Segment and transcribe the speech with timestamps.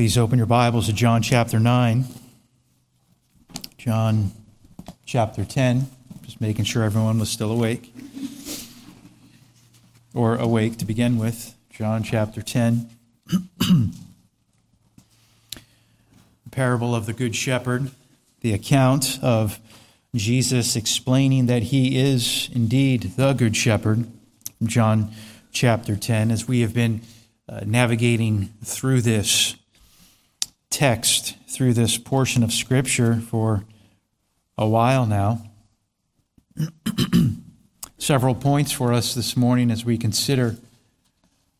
[0.00, 2.06] Please open your Bibles to John chapter 9.
[3.76, 4.30] John
[5.04, 5.90] chapter 10.
[6.22, 7.94] Just making sure everyone was still awake.
[10.14, 11.54] Or awake to begin with.
[11.68, 12.88] John chapter 10.
[13.58, 13.92] the
[16.50, 17.90] parable of the Good Shepherd,
[18.40, 19.60] the account of
[20.14, 24.10] Jesus explaining that he is indeed the Good Shepherd.
[24.62, 25.12] John
[25.52, 26.30] chapter 10.
[26.30, 27.02] As we have been
[27.46, 29.56] uh, navigating through this
[30.70, 33.64] text, through this portion of Scripture for
[34.56, 35.42] a while now.
[37.98, 40.56] Several points for us this morning as we consider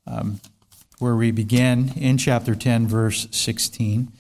[0.07, 0.41] um,
[0.99, 4.13] where we begin in chapter 10, verse 16.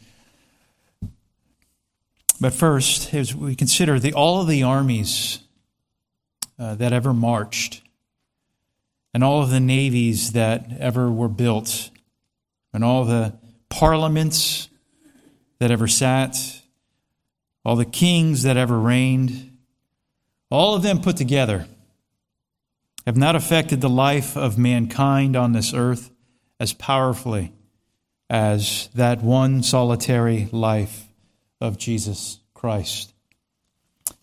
[2.41, 5.41] But first, as we consider the, all of the armies
[6.59, 7.83] uh, that ever marched,
[9.13, 11.91] and all of the navies that ever were built,
[12.73, 13.35] and all the
[13.69, 14.70] parliaments
[15.61, 16.37] that ever sat,
[17.65, 19.57] all the kings that ever reigned,
[20.51, 21.69] all of them put together
[23.07, 26.11] have not affected the life of mankind on this earth
[26.59, 27.53] as powerfully
[28.29, 31.09] as that one solitary life
[31.61, 33.13] of Jesus Christ.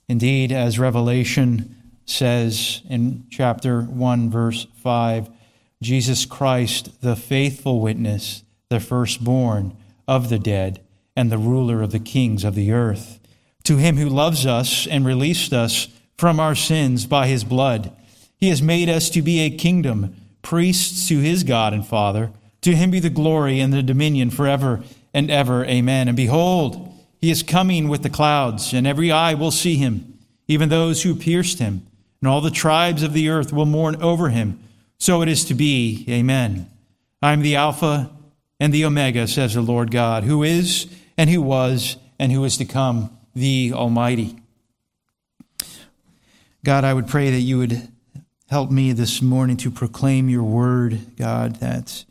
[0.07, 1.75] Indeed, as Revelation
[2.05, 5.29] says in chapter 1, verse 5,
[5.81, 9.75] Jesus Christ, the faithful witness, the firstborn
[10.07, 10.81] of the dead,
[11.17, 13.19] and the ruler of the kings of the earth.
[13.63, 17.91] To him who loves us and released us from our sins by his blood,
[18.37, 22.31] he has made us to be a kingdom, priests to his God and Father.
[22.61, 25.65] To him be the glory and the dominion forever and ever.
[25.65, 26.07] Amen.
[26.07, 30.69] And behold, he is coming with the clouds, and every eye will see him, even
[30.69, 31.87] those who pierced him,
[32.21, 34.59] and all the tribes of the earth will mourn over him.
[34.99, 36.05] So it is to be.
[36.07, 36.69] Amen.
[37.23, 38.11] I am the Alpha
[38.59, 40.87] and the Omega, says the Lord God, who is
[41.17, 44.37] and who was and who is to come, the Almighty.
[46.63, 47.87] God, I would pray that you would
[48.49, 52.05] help me this morning to proclaim your word, God, that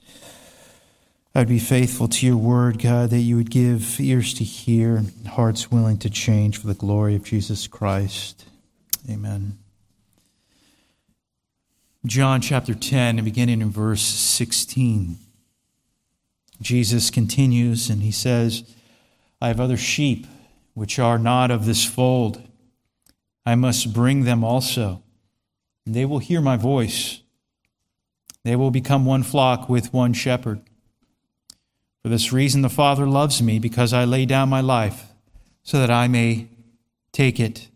[1.35, 5.71] I'd be faithful to your word, God, that you would give ears to hear, hearts
[5.71, 8.47] willing to change for the glory of Jesus Christ.
[9.11, 9.59] Amen.
[12.07, 15.19] John chapter 10, beginning in verse 16.
[16.63, 18.65] Jesus continues and he says,
[19.41, 20.27] I have other sheep
[20.75, 22.43] which are not of this fold.
[23.45, 25.03] I must bring them also,
[25.85, 27.21] and they will hear my voice.
[28.45, 30.61] They will become one flock with one shepherd.
[32.03, 35.07] For this reason, the Father loves me, because I lay down my life
[35.63, 36.49] so that I may
[37.13, 37.69] take it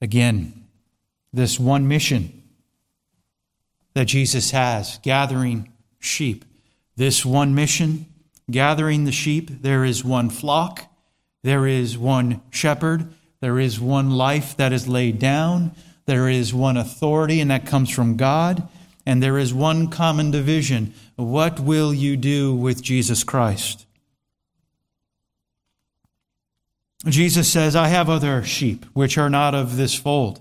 [0.00, 0.64] again.
[1.32, 2.42] This one mission
[3.94, 6.44] that Jesus has, gathering sheep.
[6.96, 8.06] This one mission
[8.50, 9.62] gathering the sheep.
[9.62, 10.86] There is one flock,
[11.42, 15.72] there is one shepherd, there is one life that is laid down,
[16.06, 18.68] there is one authority, and that comes from God,
[19.06, 20.94] and there is one common division.
[21.16, 23.86] What will you do with Jesus Christ?
[27.06, 30.40] Jesus says, I have other sheep which are not of this fold.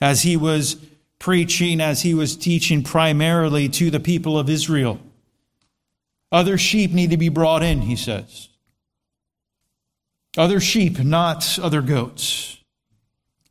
[0.00, 0.76] As he was
[1.20, 4.98] preaching, as he was teaching primarily to the people of Israel.
[6.32, 8.48] Other sheep need to be brought in, he says.
[10.36, 12.58] Other sheep, not other goats.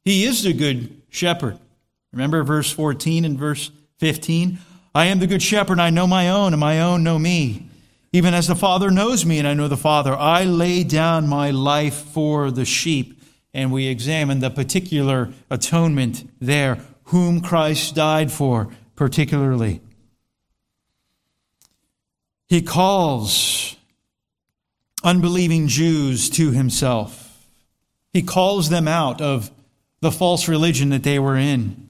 [0.03, 1.59] He is the good shepherd.
[2.11, 3.69] Remember verse 14 and verse
[3.99, 4.57] 15?
[4.95, 7.67] I am the good shepherd, I know my own, and my own know me.
[8.11, 11.51] Even as the Father knows me, and I know the Father, I lay down my
[11.51, 13.21] life for the sheep.
[13.53, 19.81] And we examine the particular atonement there, whom Christ died for, particularly.
[22.51, 23.77] He calls
[25.05, 27.47] unbelieving Jews to himself.
[28.11, 29.49] He calls them out of
[30.01, 31.87] the false religion that they were in.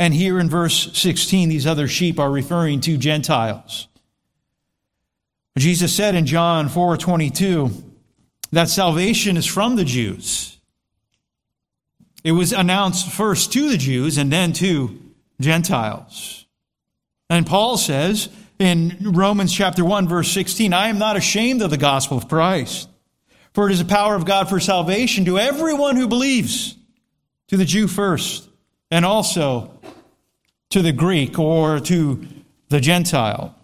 [0.00, 3.86] And here in verse 16, these other sheep are referring to Gentiles.
[5.56, 7.70] Jesus said in John 4:22
[8.50, 10.58] that salvation is from the Jews.
[12.24, 15.00] It was announced first to the Jews and then to
[15.40, 16.46] Gentiles.
[17.28, 18.28] And Paul says
[18.60, 22.90] in Romans chapter 1 verse 16, I am not ashamed of the gospel of Christ,
[23.54, 26.76] for it is the power of God for salvation to everyone who believes,
[27.48, 28.48] to the Jew first,
[28.90, 29.80] and also
[30.68, 32.26] to the Greek or to
[32.68, 33.56] the Gentile.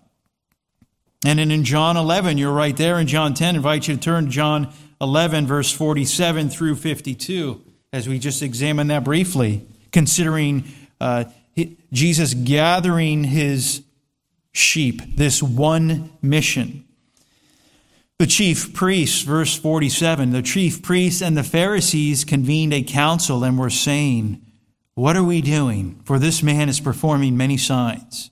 [1.27, 4.01] And then in John 11, you're right there in John 10, I invite you to
[4.01, 10.65] turn to John 11 verse 47 through 52 as we just examined that briefly, considering
[11.01, 11.25] uh,
[11.93, 13.83] Jesus gathering his
[14.57, 16.85] sheep, this one mission.
[18.19, 23.59] The chief priests, verse 47, the chief priests and the Pharisees convened a council and
[23.59, 24.41] were saying,
[24.95, 26.01] What are we doing?
[26.05, 28.31] For this man is performing many signs.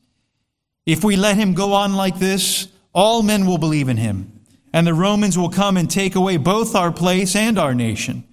[0.87, 4.41] If we let him go on like this, all men will believe in him,
[4.73, 8.25] and the Romans will come and take away both our place and our nation.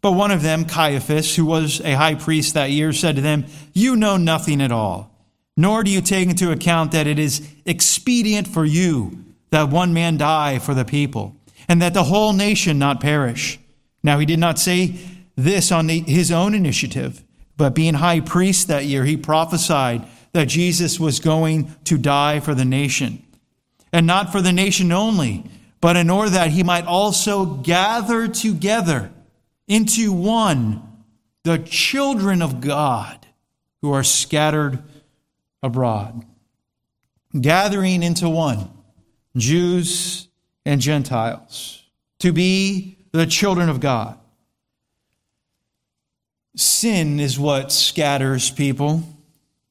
[0.00, 3.46] But one of them, Caiaphas, who was a high priest that year, said to them,
[3.72, 5.13] You know nothing at all,
[5.56, 10.16] nor do you take into account that it is expedient for you that one man
[10.16, 11.36] die for the people,
[11.68, 13.58] and that the whole nation not perish.
[14.02, 14.98] Now, he did not say
[15.36, 17.22] this on the, his own initiative,
[17.56, 22.54] but being high priest that year, he prophesied that Jesus was going to die for
[22.54, 23.24] the nation.
[23.92, 25.44] And not for the nation only,
[25.80, 29.12] but in order that he might also gather together
[29.68, 30.82] into one
[31.44, 33.24] the children of God
[33.82, 34.82] who are scattered
[35.64, 36.22] abroad.
[37.40, 38.70] Gathering into one
[39.34, 40.28] Jews
[40.64, 41.82] and Gentiles,
[42.20, 44.18] to be the children of God.
[46.54, 49.02] Sin is what scatters people.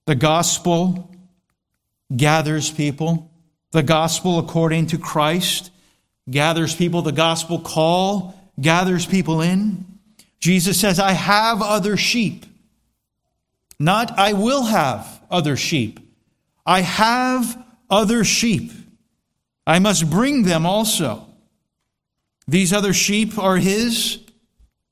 [0.06, 1.16] The gospel
[2.14, 3.32] gathers people.
[3.72, 5.72] The gospel, according to Christ,
[6.30, 7.02] gathers people.
[7.02, 9.86] The gospel call gathers people in.
[10.40, 12.46] Jesus says, I have other sheep.
[13.80, 16.00] Not, I will have other sheep.
[16.66, 18.72] I have other sheep.
[19.66, 21.28] I must bring them also.
[22.48, 24.20] These other sheep are his.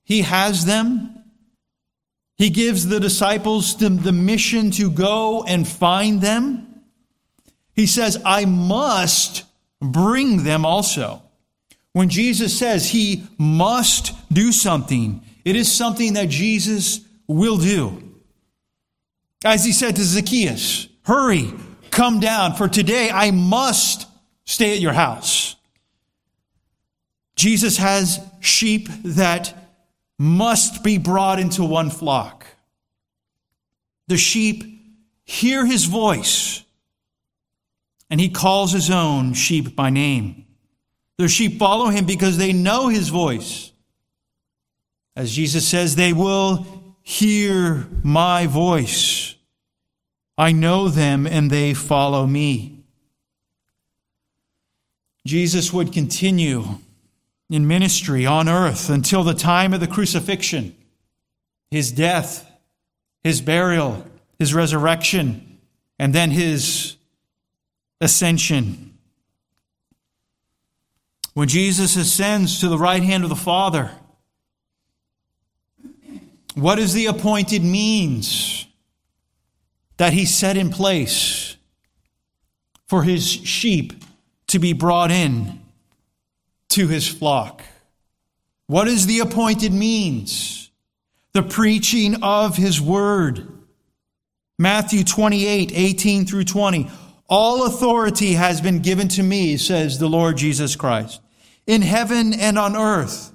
[0.04, 1.24] He has them.
[2.38, 6.82] He gives the disciples the, mission to go and find them.
[7.76, 9.44] He says, I must
[9.80, 11.22] bring them also.
[11.94, 18.11] When Jesus says he must do something, it is something that Jesus will do.
[19.44, 21.52] As he said to Zacchaeus, Hurry,
[21.90, 24.08] come down, for today I must
[24.46, 25.56] stay at your house.
[27.36, 29.54] Jesus has sheep that
[30.20, 32.46] must be brought into one flock.
[34.08, 34.64] The sheep
[35.24, 36.64] hear his voice,
[38.10, 40.46] and he calls his own sheep by name.
[41.18, 43.72] The sheep follow him because they know his voice.
[45.16, 49.36] As Jesus says, they will hear my voice.
[50.38, 52.84] I know them and they follow me.
[55.26, 56.64] Jesus would continue
[57.50, 60.76] in ministry on earth until the time of the crucifixion,
[61.70, 62.50] his death,
[63.24, 64.06] his burial,
[64.40, 65.60] his resurrection,
[66.00, 66.96] and then his
[68.00, 68.98] ascension.
[71.34, 73.92] When Jesus ascends to the right hand of the Father,
[76.62, 78.68] what is the appointed means
[79.98, 81.58] that he set in place
[82.88, 83.94] for his sheep
[84.46, 85.60] to be brought in
[86.70, 87.64] to his flock.
[88.68, 90.70] What is the appointed means?
[91.34, 93.48] The preaching of his word.
[94.60, 96.92] Matthew 28, 18 through 20.
[97.28, 101.22] All authority has been given to me, says the Lord Jesus Christ,
[101.66, 103.34] in heaven and on earth.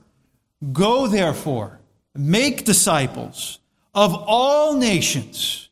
[0.72, 1.81] Go therefore,
[2.19, 3.59] make disciples
[3.95, 5.69] of all nations,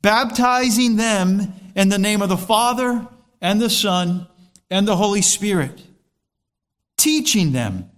[0.00, 3.06] baptizing them in the name of the Father
[3.40, 4.26] and the Son
[4.70, 5.82] and the Holy Spirit,
[6.96, 7.90] teaching them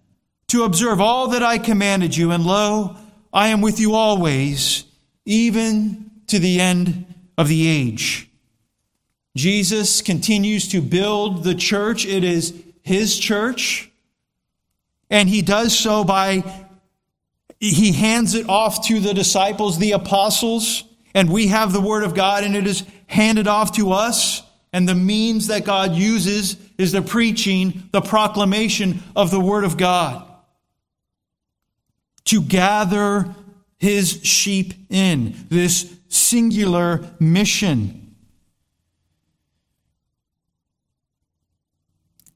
[0.49, 2.31] to observe all that I commanded you.
[2.31, 2.97] And lo,
[3.33, 4.85] I am with you always,
[5.25, 8.29] even to the end of the age.
[9.37, 12.07] Jesus continues to build the church.
[12.07, 13.91] It is his church.
[15.11, 16.64] And he does so by,
[17.61, 20.85] he hands it off to the disciples, the apostles,
[21.15, 24.43] and we have the word of God and it is handed off to us.
[24.73, 29.77] And the means that God uses is the preaching, the proclamation of the Word of
[29.77, 30.29] God.
[32.27, 33.35] To gather
[33.79, 38.17] his sheep in this singular mission.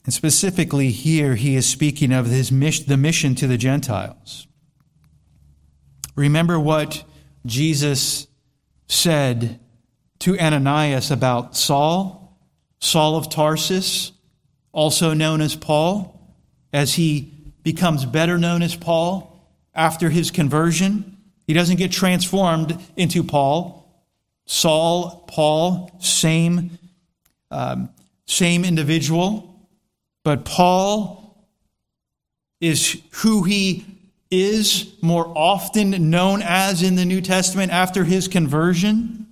[0.04, 4.47] And specifically here, he is speaking of his mission, the mission to the Gentiles.
[6.18, 7.04] Remember what
[7.46, 8.26] Jesus
[8.88, 9.60] said
[10.18, 12.36] to Ananias about Saul?
[12.80, 14.10] Saul of Tarsus,
[14.72, 16.34] also known as Paul,
[16.72, 17.32] as he
[17.62, 21.18] becomes better known as Paul after his conversion.
[21.46, 23.88] He doesn't get transformed into Paul.
[24.44, 26.80] Saul, Paul, same,
[27.52, 27.90] um,
[28.26, 29.68] same individual,
[30.24, 31.46] but Paul
[32.60, 33.97] is who he
[34.30, 39.26] is more often known as in the New Testament after his conversion.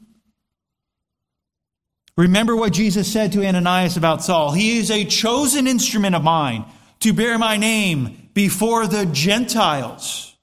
[2.17, 4.53] Remember what Jesus said to Ananias about Saul.
[4.53, 6.65] He is a chosen instrument of mine
[7.01, 10.35] to bear my name before the Gentiles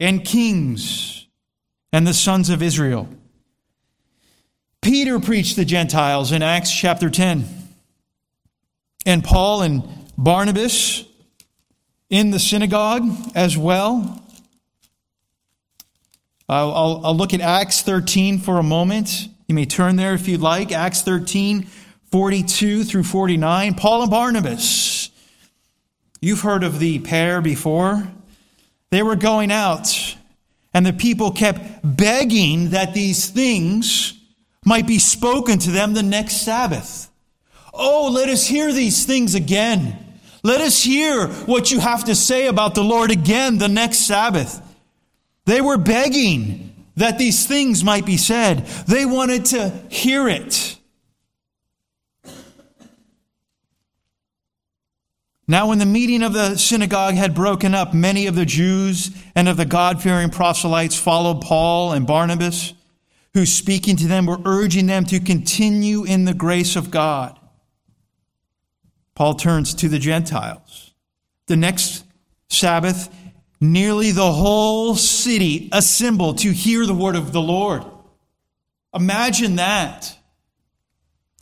[0.00, 1.26] and kings
[1.92, 3.08] and the sons of Israel.
[4.80, 7.44] Peter preached the Gentiles in Acts chapter 10.
[9.04, 9.82] And Paul and
[10.16, 11.04] Barnabas
[12.10, 14.22] in the synagogue as well.
[16.48, 19.28] I'll, I'll, I'll, look at Acts 13 for a moment.
[19.48, 20.72] You may turn there if you'd like.
[20.72, 21.64] Acts 13,
[22.10, 23.74] 42 through 49.
[23.74, 25.10] Paul and Barnabas.
[26.20, 28.08] You've heard of the pair before.
[28.90, 30.16] They were going out,
[30.72, 34.14] and the people kept begging that these things
[34.64, 37.10] might be spoken to them the next Sabbath.
[37.74, 40.07] Oh, let us hear these things again.
[40.42, 44.62] Let us hear what you have to say about the Lord again the next Sabbath.
[45.44, 48.66] They were begging that these things might be said.
[48.86, 50.76] They wanted to hear it.
[55.50, 59.48] Now, when the meeting of the synagogue had broken up, many of the Jews and
[59.48, 62.74] of the God fearing proselytes followed Paul and Barnabas,
[63.32, 67.37] who speaking to them were urging them to continue in the grace of God.
[69.18, 70.94] Paul turns to the Gentiles.
[71.48, 72.04] The next
[72.50, 73.12] Sabbath,
[73.60, 77.82] nearly the whole city assembled to hear the word of the Lord.
[78.94, 80.16] Imagine that.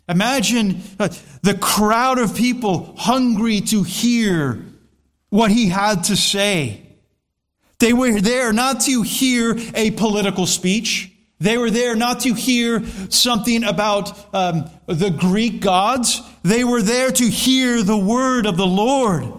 [0.09, 1.11] Imagine uh,
[1.42, 4.64] the crowd of people hungry to hear
[5.28, 6.80] what he had to say.
[7.78, 11.12] They were there not to hear a political speech.
[11.38, 16.23] They were there not to hear something about um, the Greek gods.
[16.43, 19.33] They were there to hear the word of the Lord.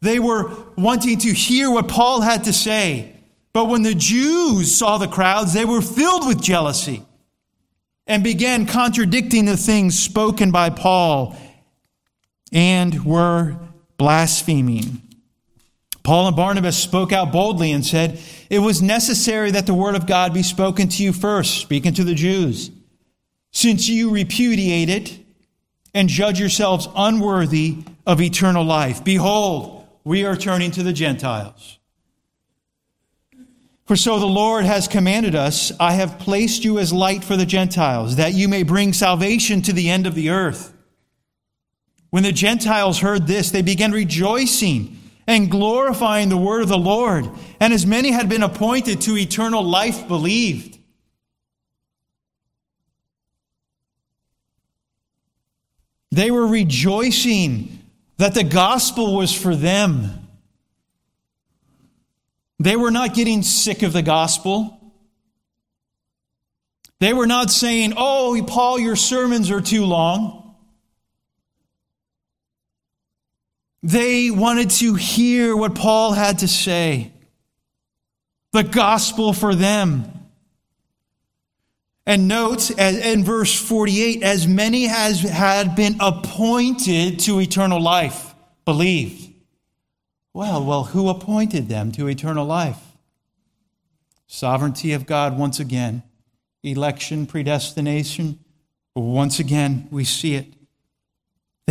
[0.00, 3.16] They were wanting to hear what Paul had to say.
[3.52, 7.02] But when the Jews saw the crowds, they were filled with jealousy
[8.06, 11.36] and began contradicting the things spoken by Paul
[12.52, 13.56] and were
[13.96, 15.02] blaspheming.
[16.02, 20.06] Paul and Barnabas spoke out boldly and said, It was necessary that the word of
[20.06, 22.70] God be spoken to you first, speaking to the Jews.
[23.52, 25.18] Since you repudiate it
[25.92, 31.78] and judge yourselves unworthy of eternal life, behold, we are turning to the Gentiles.
[33.84, 37.44] For so the Lord has commanded us, I have placed you as light for the
[37.44, 40.72] Gentiles, that you may bring salvation to the end of the earth.
[42.10, 44.99] When the Gentiles heard this, they began rejoicing
[45.30, 47.30] and glorifying the word of the Lord.
[47.60, 50.76] And as many had been appointed to eternal life believed.
[56.10, 57.78] They were rejoicing
[58.16, 60.26] that the gospel was for them.
[62.58, 64.92] They were not getting sick of the gospel.
[66.98, 70.39] They were not saying, Oh, Paul, your sermons are too long.
[73.82, 77.12] They wanted to hear what Paul had to say,
[78.52, 80.12] the gospel for them.
[82.06, 88.34] And note in verse 48 as many as had been appointed to eternal life
[88.64, 89.32] believed.
[90.32, 92.78] Well, well, who appointed them to eternal life?
[94.26, 96.02] Sovereignty of God once again,
[96.62, 98.38] election, predestination.
[98.94, 100.52] Once again, we see it.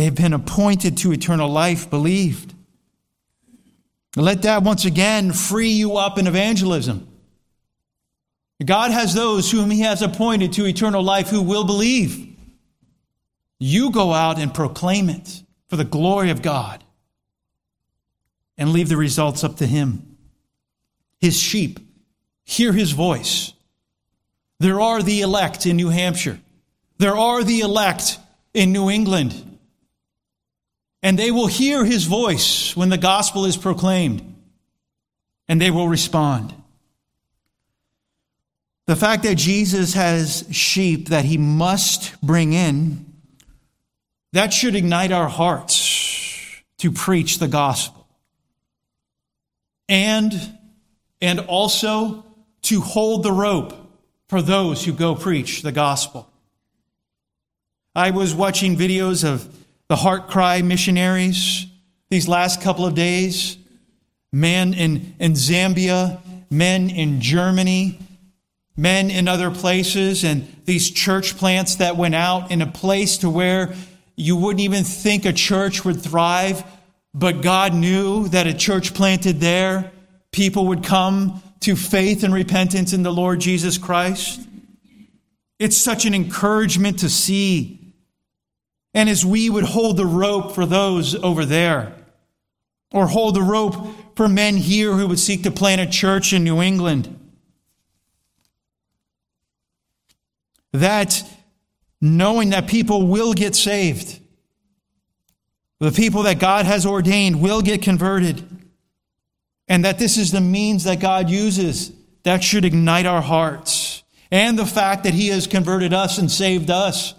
[0.00, 2.54] They've been appointed to eternal life, believed.
[4.16, 7.06] Let that once again free you up in evangelism.
[8.64, 12.34] God has those whom He has appointed to eternal life who will believe.
[13.58, 16.82] You go out and proclaim it for the glory of God
[18.56, 20.16] and leave the results up to Him.
[21.18, 21.78] His sheep
[22.42, 23.52] hear His voice.
[24.60, 26.40] There are the elect in New Hampshire,
[26.96, 28.18] there are the elect
[28.54, 29.49] in New England
[31.02, 34.36] and they will hear his voice when the gospel is proclaimed,
[35.48, 36.54] and they will respond.
[38.86, 43.06] The fact that Jesus has sheep that he must bring in,
[44.32, 48.06] that should ignite our hearts to preach the gospel.
[49.88, 50.32] And,
[51.20, 52.24] and also
[52.62, 53.74] to hold the rope
[54.28, 56.30] for those who go preach the gospel.
[57.94, 59.52] I was watching videos of
[59.90, 61.66] the Heart Cry missionaries
[62.10, 63.58] these last couple of days,
[64.32, 67.98] men in, in Zambia, men in Germany,
[68.76, 73.28] men in other places, and these church plants that went out in a place to
[73.28, 73.74] where
[74.14, 76.62] you wouldn't even think a church would thrive,
[77.12, 79.90] but God knew that a church planted there,
[80.30, 84.40] people would come to faith and repentance in the Lord Jesus Christ.
[85.58, 87.79] It's such an encouragement to see
[88.94, 91.94] and as we would hold the rope for those over there,
[92.92, 93.76] or hold the rope
[94.16, 97.16] for men here who would seek to plant a church in New England.
[100.72, 101.22] That
[102.00, 104.18] knowing that people will get saved,
[105.78, 108.44] the people that God has ordained will get converted,
[109.68, 111.92] and that this is the means that God uses
[112.24, 114.02] that should ignite our hearts.
[114.30, 117.14] And the fact that He has converted us and saved us,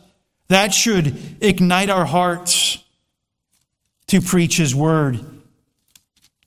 [0.51, 2.77] that should ignite our hearts
[4.07, 5.19] to preach His word,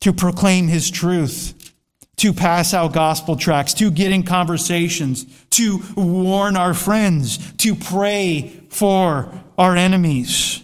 [0.01, 1.73] to proclaim His truth,
[2.17, 8.61] to pass out gospel tracts, to get in conversations, to warn our friends, to pray
[8.69, 10.63] for our enemies.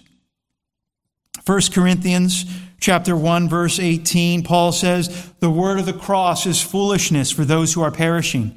[1.46, 2.44] 1 Corinthians
[2.78, 7.72] chapter 1 verse 18 Paul says the word of the cross is foolishness for those
[7.72, 8.56] who are perishing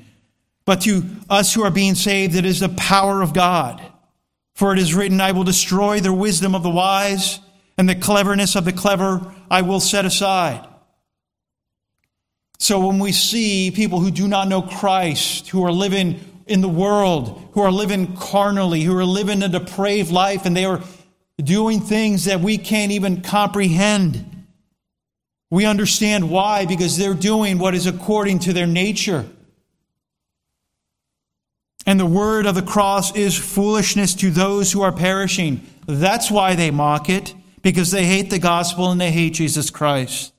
[0.66, 3.82] but to us who are being saved it is the power of God
[4.54, 7.40] for it is written I will destroy the wisdom of the wise
[7.78, 10.68] and the cleverness of the clever I will set aside
[12.60, 16.70] so when we see people who do not know Christ who are living in the
[16.70, 20.82] world who are living carnally who are living a depraved life and they are
[21.42, 24.46] doing things that we can't even comprehend.
[25.50, 29.26] We understand why, because they're doing what is according to their nature.
[31.86, 35.62] And the word of the cross is foolishness to those who are perishing.
[35.86, 40.34] That's why they mock it, because they hate the gospel and they hate Jesus Christ.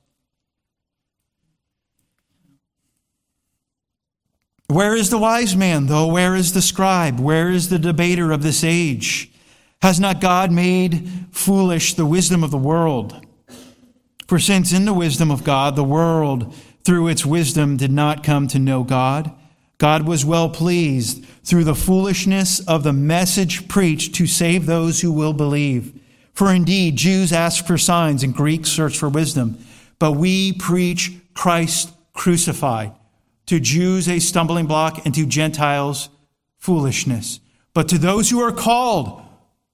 [4.67, 6.07] Where is the wise man, though?
[6.07, 7.19] Where is the scribe?
[7.19, 9.31] Where is the debater of this age?
[9.83, 13.23] Has not God made foolish the wisdom of the world?
[14.27, 18.47] For since in the wisdom of God, the world through its wisdom did not come
[18.47, 19.31] to know God,
[19.77, 25.11] God was well pleased through the foolishness of the message preached to save those who
[25.11, 25.99] will believe.
[26.33, 29.57] For indeed, Jews ask for signs and Greeks search for wisdom,
[29.99, 32.93] but we preach Christ crucified.
[33.47, 36.09] To Jews, a stumbling block, and to Gentiles,
[36.57, 37.39] foolishness.
[37.73, 39.21] But to those who are called,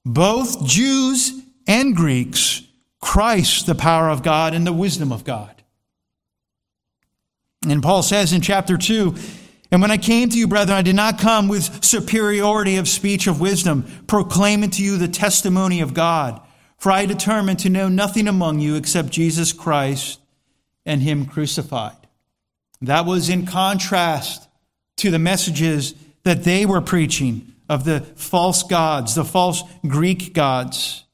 [0.04, 1.32] both Jews
[1.66, 2.62] and Greeks,
[3.00, 5.62] Christ, the power of God and the wisdom of God.
[7.68, 9.14] And Paul says in chapter 2,
[9.72, 13.26] and when I came to you, brethren, I did not come with superiority of speech
[13.26, 16.42] of wisdom, proclaiming to you the testimony of God.
[16.76, 20.20] For I determined to know nothing among you except Jesus Christ
[20.84, 21.96] and Him crucified.
[22.82, 24.46] That was in contrast
[24.98, 31.04] to the messages that they were preaching of the false gods, the false Greek gods.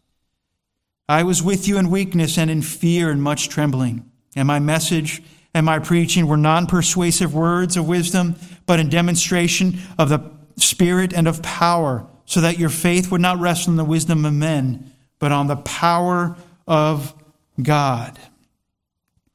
[1.09, 4.11] I was with you in weakness and in fear and much trembling.
[4.35, 5.23] And my message
[5.59, 10.21] and my preaching were non persuasive words of wisdom, but in demonstration of the
[10.57, 14.33] Spirit and of power, so that your faith would not rest on the wisdom of
[14.33, 16.37] men, but on the power
[16.69, 17.13] of
[17.61, 18.17] God.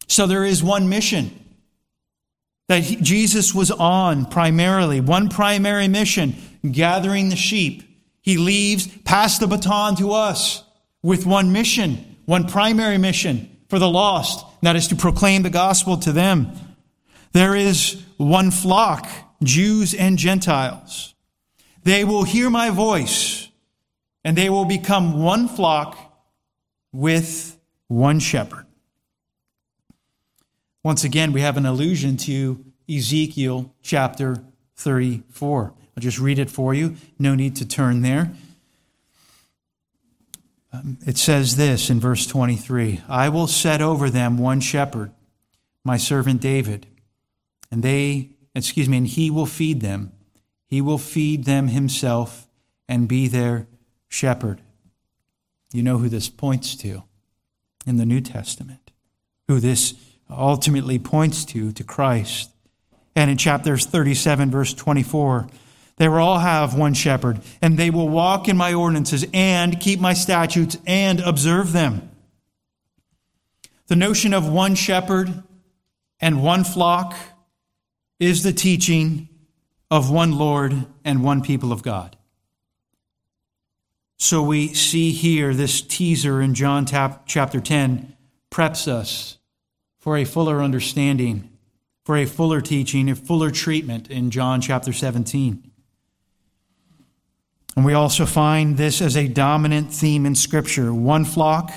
[0.07, 1.37] So there is one mission
[2.69, 6.35] that Jesus was on primarily, one primary mission
[6.71, 7.83] gathering the sheep.
[8.21, 10.63] He leaves, pass the baton to us
[11.01, 15.97] with one mission, one primary mission for the lost, that is to proclaim the gospel
[15.97, 16.51] to them.
[17.31, 19.09] There is one flock,
[19.41, 21.15] Jews and Gentiles.
[21.81, 23.49] They will hear my voice,
[24.23, 25.97] and they will become one flock
[26.91, 27.57] with
[27.87, 28.67] one shepherd.
[30.83, 34.43] Once again, we have an allusion to Ezekiel chapter
[34.75, 35.73] 34.
[35.97, 36.95] I'll just read it for you.
[37.17, 38.33] No need to turn there.
[40.73, 45.11] Um, it says this in verse 23 I will set over them one shepherd,
[45.83, 46.87] my servant David,
[47.71, 50.11] and they, excuse me, and he will feed them.
[50.65, 52.47] He will feed them himself
[52.89, 53.67] and be their
[54.09, 54.61] shepherd.
[55.71, 57.03] You know who this points to
[57.85, 58.91] in the New Testament,
[59.47, 59.93] who this
[60.29, 62.49] ultimately points to, to Christ.
[63.15, 65.47] And in chapter 37, verse 24,
[65.97, 69.99] they will all have one shepherd, and they will walk in my ordinances and keep
[69.99, 72.09] my statutes and observe them.
[73.87, 75.43] The notion of one shepherd
[76.19, 77.15] and one flock
[78.19, 79.29] is the teaching
[79.91, 82.17] of one Lord and one people of God.
[84.17, 88.15] So we see here this teaser in John chapter 10
[88.49, 89.37] preps us
[89.99, 91.49] for a fuller understanding,
[92.05, 95.71] for a fuller teaching, a fuller treatment in John chapter 17.
[97.75, 101.71] And we also find this as a dominant theme in Scripture one flock,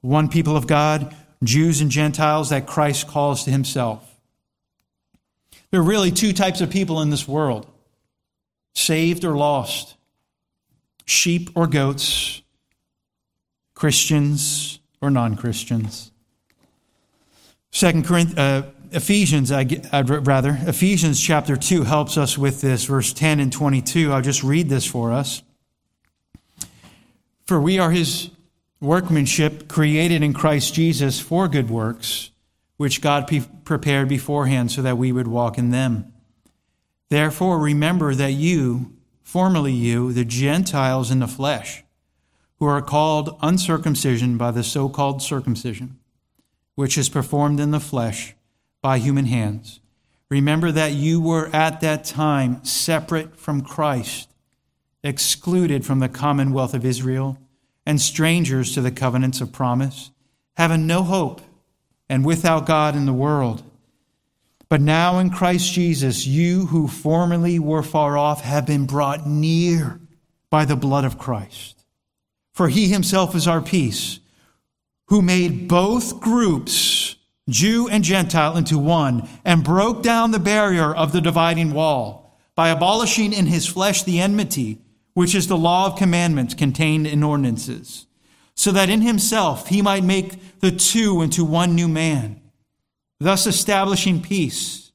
[0.00, 4.10] one people of God, Jews and Gentiles that Christ calls to himself.
[5.70, 7.66] There are really two types of people in this world
[8.74, 9.96] saved or lost,
[11.04, 12.42] sheep or goats,
[13.74, 16.10] Christians or non Christians.
[17.70, 23.12] Second Corinthians, uh, Ephesians, I, I'd rather, Ephesians chapter 2 helps us with this, verse
[23.12, 24.12] 10 and 22.
[24.12, 25.42] I'll just read this for us.
[27.44, 28.30] For we are his
[28.80, 32.30] workmanship, created in Christ Jesus for good works,
[32.76, 33.28] which God
[33.64, 36.12] prepared beforehand so that we would walk in them.
[37.08, 38.92] Therefore, remember that you,
[39.24, 41.82] formerly you, the Gentiles in the flesh,
[42.60, 45.98] who are called uncircumcision by the so called circumcision,
[46.76, 48.36] which is performed in the flesh
[48.84, 49.80] by human hands.
[50.28, 54.28] Remember that you were at that time separate from Christ,
[55.02, 57.38] excluded from the commonwealth of Israel,
[57.86, 60.10] and strangers to the covenants of promise,
[60.58, 61.40] having no hope
[62.10, 63.62] and without God in the world.
[64.68, 69.98] But now in Christ Jesus, you who formerly were far off have been brought near
[70.50, 71.86] by the blood of Christ.
[72.52, 74.20] For he himself is our peace,
[75.06, 77.16] who made both groups,
[77.48, 82.68] Jew and Gentile, into one, and broke down the barrier of the dividing wall by
[82.68, 84.78] abolishing in his flesh the enmity,
[85.12, 88.06] which is the law of commandments contained in ordinances,
[88.54, 92.40] so that in himself he might make the two into one new man,
[93.20, 94.92] thus establishing peace,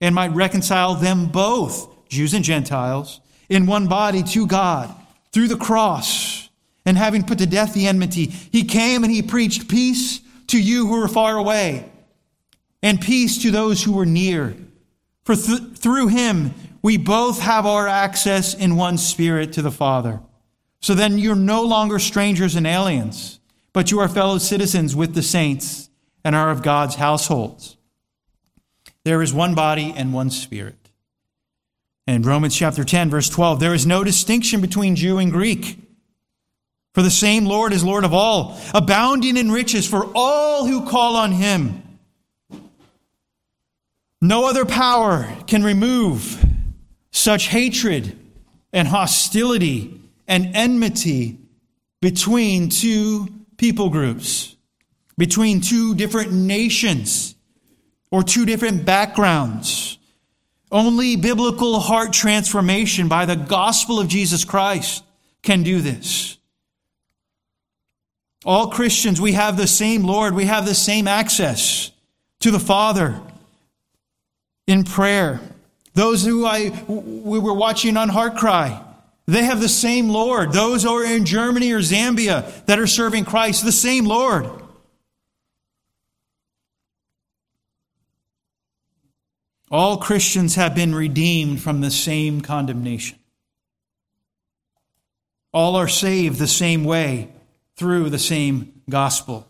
[0.00, 4.94] and might reconcile them both, Jews and Gentiles, in one body to God
[5.32, 6.48] through the cross.
[6.84, 10.86] And having put to death the enmity, he came and he preached peace to you
[10.86, 11.90] who are far away
[12.82, 14.56] and peace to those who are near.
[15.24, 20.20] For th- through him, we both have our access in one spirit to the Father.
[20.80, 23.40] So then you're no longer strangers and aliens,
[23.72, 25.90] but you are fellow citizens with the saints
[26.24, 27.76] and are of God's households.
[29.04, 30.90] There is one body and one spirit.
[32.06, 35.78] And Romans chapter 10, verse 12, there is no distinction between Jew and Greek
[36.96, 41.14] for the same Lord is Lord of all, abounding in riches for all who call
[41.16, 41.82] on him.
[44.22, 46.42] No other power can remove
[47.10, 48.18] such hatred
[48.72, 51.36] and hostility and enmity
[52.00, 53.28] between two
[53.58, 54.56] people groups,
[55.18, 57.34] between two different nations
[58.10, 59.98] or two different backgrounds.
[60.72, 65.04] Only biblical heart transformation by the gospel of Jesus Christ
[65.42, 66.38] can do this.
[68.44, 70.34] All Christians, we have the same Lord.
[70.34, 71.90] We have the same access
[72.40, 73.20] to the Father
[74.66, 75.40] in prayer.
[75.94, 78.82] Those who I we were watching on Heart Cry,
[79.26, 80.52] they have the same Lord.
[80.52, 84.46] Those who are in Germany or Zambia that are serving Christ, the same Lord.
[89.70, 93.18] All Christians have been redeemed from the same condemnation.
[95.52, 97.30] All are saved the same way
[97.76, 99.46] through the same gospel.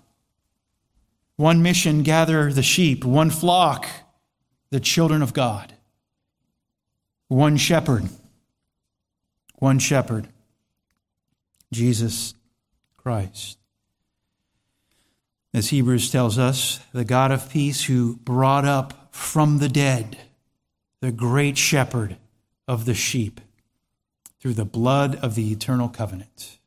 [1.37, 3.87] One mission gather the sheep, one flock,
[4.71, 5.75] the children of God.
[7.29, 8.09] One shepherd,
[9.57, 10.29] one shepherd,
[11.73, 12.35] Jesus
[12.97, 13.59] Christ.
[15.53, 20.19] As Hebrews tells us, the God of peace who brought up from the dead
[21.01, 22.17] the great shepherd
[22.67, 23.41] of the sheep
[24.41, 26.59] through the blood of the eternal covenant.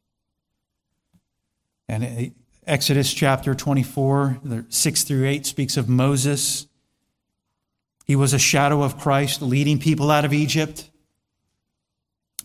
[1.89, 2.34] And
[2.67, 6.67] Exodus chapter 24, 6 through 8, speaks of Moses.
[8.06, 10.88] He was a shadow of Christ, leading people out of Egypt,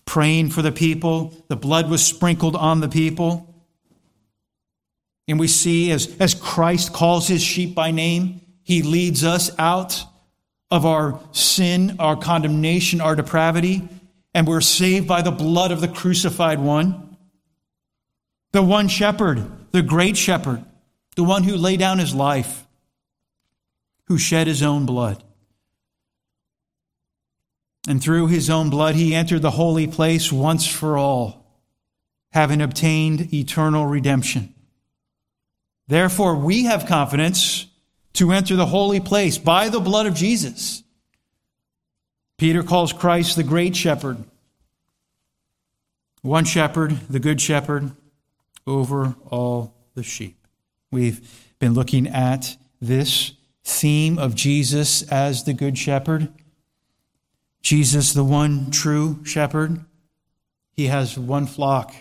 [0.07, 1.35] praying for the people.
[1.49, 3.55] The blood was sprinkled on the people.
[5.29, 10.05] And we see as, as Christ calls his sheep by name, he leads us out
[10.71, 13.87] of our sin, our condemnation, our depravity,
[14.33, 17.14] and we're saved by the blood of the crucified one.
[18.55, 20.65] The one shepherd, the great shepherd,
[21.17, 22.69] the one who laid down his life,
[24.05, 25.25] who shed his own blood.
[27.89, 31.45] And through his own blood, he entered the holy place once for all,
[32.31, 34.55] having obtained eternal redemption.
[35.89, 37.67] Therefore, we have confidence
[38.13, 40.85] to enter the holy place by the blood of Jesus.
[42.39, 44.23] Peter calls Christ the great shepherd.
[46.23, 47.97] One shepherd, the good shepherd,
[48.67, 50.47] over all the sheep.
[50.91, 51.21] We've
[51.59, 53.33] been looking at this
[53.65, 56.33] theme of Jesus as the Good Shepherd.
[57.63, 59.85] Jesus, the one true shepherd,
[60.73, 61.95] he has one flock,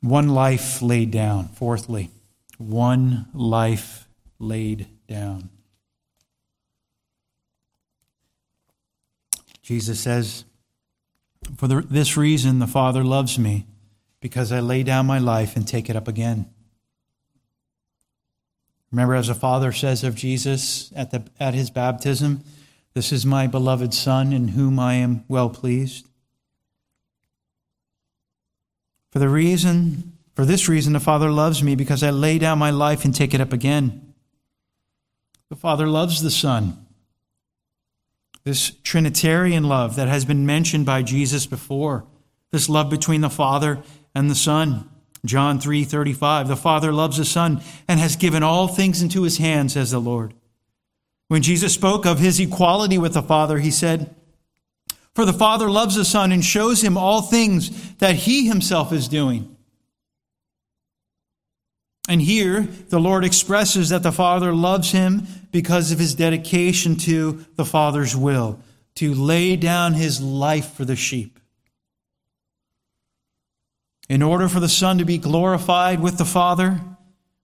[0.00, 1.48] one life laid down.
[1.48, 2.10] Fourthly,
[2.56, 4.08] one life
[4.40, 5.50] laid down.
[9.62, 10.44] Jesus says,
[11.56, 13.66] For this reason the Father loves me
[14.20, 16.48] because I lay down my life and take it up again.
[18.90, 22.42] Remember, as the Father says of Jesus at, the, at his baptism,
[22.94, 26.06] This is my beloved Son in whom I am well pleased.
[29.10, 32.70] For the reason, for this reason, the Father loves me because I lay down my
[32.70, 34.14] life and take it up again.
[35.50, 36.86] The Father loves the Son.
[38.44, 42.06] This Trinitarian love that has been mentioned by Jesus before,
[42.50, 43.82] this love between the Father
[44.18, 44.88] and the Son.
[45.24, 49.74] John 3:35 The Father loves the Son and has given all things into his hands
[49.74, 50.34] says the Lord.
[51.28, 54.14] When Jesus spoke of his equality with the Father he said
[55.14, 59.06] For the Father loves the Son and shows him all things that he himself is
[59.06, 59.56] doing.
[62.08, 67.44] And here the Lord expresses that the Father loves him because of his dedication to
[67.54, 68.58] the Father's will,
[68.96, 71.37] to lay down his life for the sheep.
[74.08, 76.80] In order for the Son to be glorified with the Father,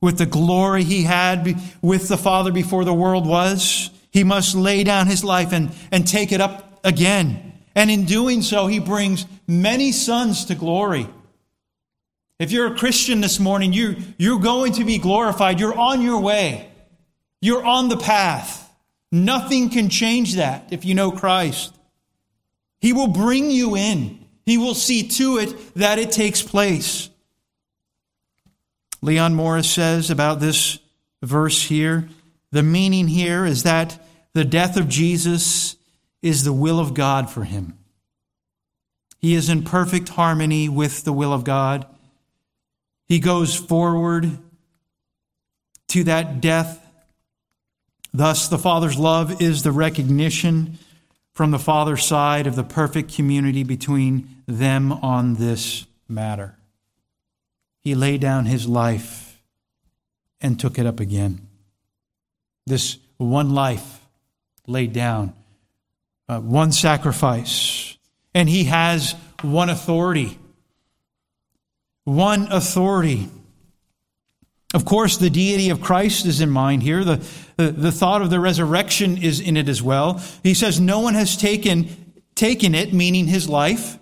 [0.00, 4.85] with the glory he had with the Father before the world was, he must lay
[4.85, 7.53] down his life and, and take it up again.
[7.74, 11.09] And in doing so, he brings many sons to glory.
[12.38, 15.61] If you're a Christian this morning, you, you're going to be glorified.
[15.61, 16.68] You're on your way.
[17.40, 18.70] You're on the path.
[19.12, 21.74] Nothing can change that if you know Christ.
[22.81, 24.23] He will bring you in.
[24.44, 27.09] He will see to it that it takes place.
[29.00, 30.78] Leon Morris says about this
[31.22, 32.09] verse here
[32.54, 34.00] the meaning here is that
[34.33, 35.74] the death of Jesus
[36.22, 37.76] is the will of God for him.
[39.18, 41.85] He is in perfect harmony with the will of God.
[43.09, 44.38] He goes forward
[45.88, 46.80] to that death.
[48.12, 50.78] Thus, the Father's love is the recognition
[51.35, 56.57] from the Father's side of the perfect community between them on this matter.
[57.81, 59.42] He laid down his life
[60.40, 61.47] and took it up again.
[62.66, 64.01] This one life
[64.66, 65.35] laid down,
[66.29, 67.97] uh, one sacrifice,
[68.35, 70.38] and he has one authority.
[72.05, 73.29] One authority.
[74.74, 77.04] Of course, the deity of Christ is in mind here.
[77.04, 77.24] The,
[77.56, 80.20] the, the, thought of the resurrection is in it as well.
[80.42, 83.96] He says, No one has taken, taken it, meaning his life,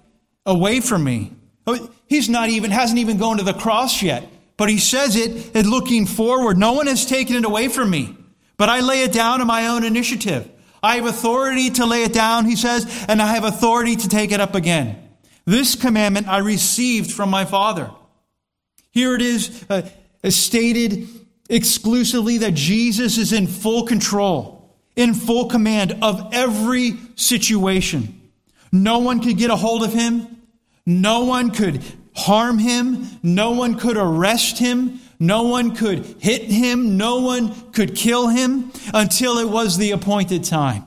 [0.47, 1.33] away from me.
[1.67, 5.55] Oh, he's not even, hasn't even gone to the cross yet, but he says it
[5.55, 6.57] and looking forward.
[6.57, 8.17] No one has taken it away from me,
[8.57, 10.51] but I lay it down on my own initiative.
[10.83, 14.33] I have authority to lay it down, he says, and I have authority to take
[14.33, 15.11] it up again.
[15.45, 17.91] This commandment I received from my Father.
[18.91, 19.65] Here it is.
[19.69, 19.89] Uh,
[20.31, 21.09] stated
[21.51, 28.21] exclusively that Jesus is in full control, in full command of every situation.
[28.71, 30.43] No one could get a hold of him.
[30.87, 31.83] No one could
[32.15, 33.07] harm him.
[33.23, 35.01] No one could arrest him.
[35.19, 36.97] No one could hit him.
[36.97, 40.85] No one could kill him until it was the appointed time.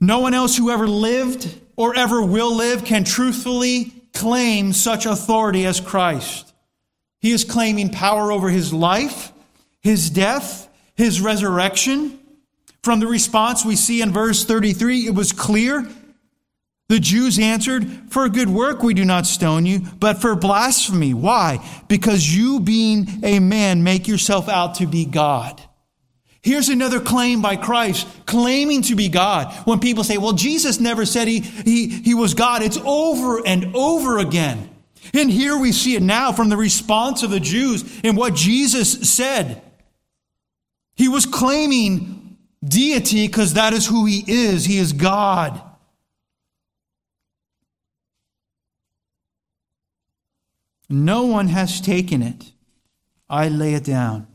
[0.00, 5.64] No one else who ever lived or ever will live can truthfully claim such authority
[5.64, 6.47] as Christ.
[7.20, 9.32] He is claiming power over his life,
[9.80, 12.18] his death, his resurrection.
[12.82, 15.86] From the response we see in verse 33, it was clear.
[16.88, 21.12] The Jews answered, For good work we do not stone you, but for blasphemy.
[21.12, 21.58] Why?
[21.86, 25.60] Because you, being a man, make yourself out to be God.
[26.40, 29.52] Here's another claim by Christ, claiming to be God.
[29.66, 33.76] When people say, well, Jesus never said he, he, he was God, it's over and
[33.76, 34.70] over again.
[35.14, 39.10] And here we see it now from the response of the Jews in what Jesus
[39.10, 39.62] said.
[40.94, 44.64] He was claiming deity because that is who he is.
[44.64, 45.62] He is God.
[50.88, 52.52] No one has taken it.
[53.28, 54.26] I lay it down.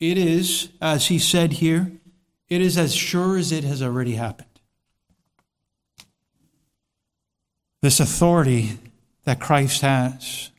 [0.00, 1.92] It is, as he said here,
[2.48, 4.48] it is as sure as it has already happened.
[7.80, 8.78] This authority
[9.24, 10.50] that Christ has.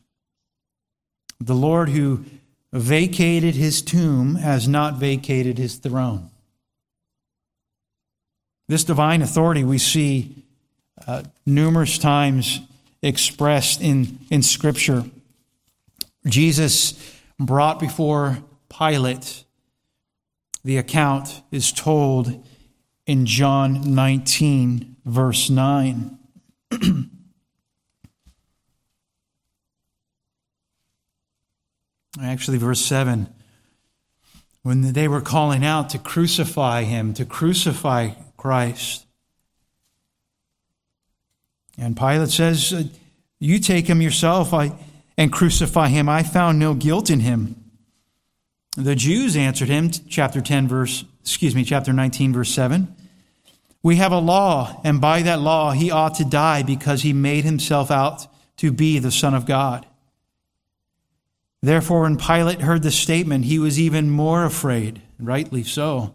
[1.40, 2.24] The Lord who
[2.72, 6.30] vacated his tomb has not vacated his throne.
[8.66, 10.44] This divine authority we see
[11.06, 12.60] uh, numerous times
[13.02, 15.04] expressed in, in Scripture.
[16.26, 16.94] Jesus
[17.38, 18.38] brought before
[18.70, 19.44] Pilate,
[20.64, 22.42] the account is told
[23.06, 26.18] in John 19, verse 9.
[32.20, 33.28] Actually, verse 7
[34.64, 39.04] when they were calling out to crucify him, to crucify Christ.
[41.78, 42.84] And Pilate says, uh,
[43.38, 44.54] You take him yourself
[45.18, 46.08] and crucify him.
[46.08, 47.56] I found no guilt in him.
[48.74, 52.92] The Jews answered him, chapter 10, verse, excuse me, chapter 19, verse 7.
[53.82, 57.44] We have a law, and by that law he ought to die because he made
[57.44, 59.86] himself out to be the Son of God.
[61.64, 66.14] Therefore, when Pilate heard the statement, he was even more afraid, rightly so.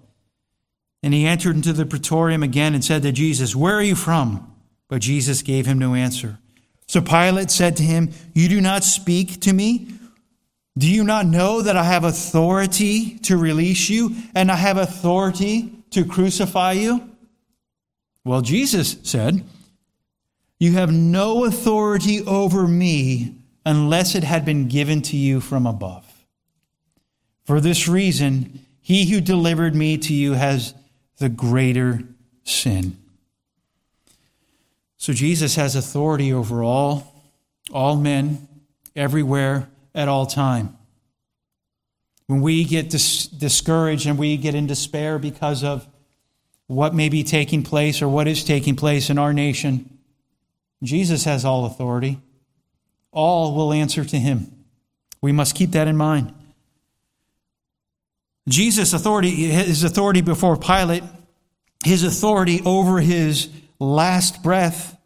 [1.01, 4.53] And he entered into the praetorium again and said to Jesus, Where are you from?
[4.89, 6.37] But Jesus gave him no answer.
[6.85, 9.87] So Pilate said to him, You do not speak to me?
[10.77, 15.73] Do you not know that I have authority to release you and I have authority
[15.89, 17.09] to crucify you?
[18.23, 19.43] Well, Jesus said,
[20.59, 23.38] You have no authority over me
[23.69, 26.25] unless it had been given to you from above.
[27.45, 30.73] For this reason, he who delivered me to you has
[31.19, 32.01] the greater
[32.43, 32.97] sin.
[34.97, 37.13] So Jesus has authority over all,
[37.71, 38.47] all men,
[38.95, 40.75] everywhere, at all time.
[42.25, 45.87] When we get dis- discouraged and we get in despair because of
[46.65, 49.99] what may be taking place or what is taking place in our nation,
[50.81, 52.19] Jesus has all authority.
[53.11, 54.65] All will answer to him.
[55.21, 56.33] We must keep that in mind.
[58.47, 61.03] Jesus' authority, his authority before Pilate,
[61.83, 64.97] his authority over his last breath.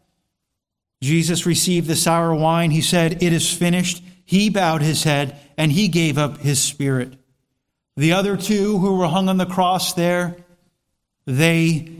[1.02, 2.70] Jesus received the sour wine.
[2.70, 4.02] He said, It is finished.
[4.24, 7.14] He bowed his head and he gave up his spirit.
[7.96, 10.36] The other two who were hung on the cross there,
[11.26, 11.90] they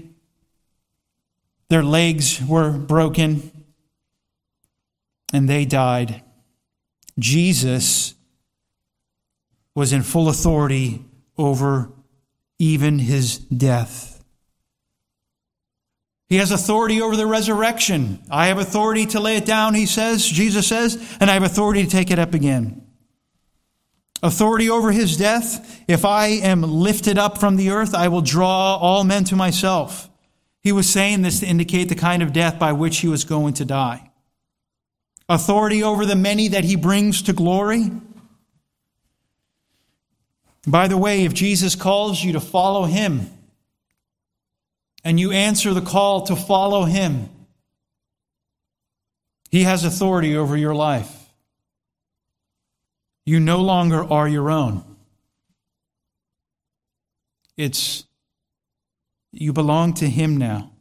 [1.69, 3.51] their legs were broken
[5.33, 6.23] and they died.
[7.19, 8.15] Jesus
[9.75, 11.05] was in full authority
[11.37, 11.93] over
[12.59, 14.25] even his death.
[16.29, 18.23] He has authority over the resurrection.
[18.31, 21.85] I have authority to lay it down, he says, Jesus says, and I have authority
[21.85, 22.81] to take it up again.
[24.23, 25.85] Authority over his death.
[25.87, 30.09] If I am lifted up from the earth, I will draw all men to myself.
[30.63, 33.53] He was saying this to indicate the kind of death by which he was going
[33.55, 34.11] to die.
[35.29, 37.91] Authority over the many that he brings to glory.
[40.67, 43.31] By the way, if Jesus calls you to follow him,
[45.05, 47.29] and you answer the call to follow him,
[49.51, 51.29] he has authority over your life.
[53.27, 54.85] You no longer are your own.
[57.57, 58.05] It's
[59.33, 60.74] you belong to him now.